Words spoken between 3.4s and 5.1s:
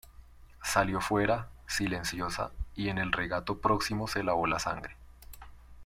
próximo se lavó la sangre.